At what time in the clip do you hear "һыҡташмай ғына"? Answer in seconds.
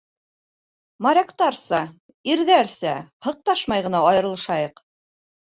3.27-4.03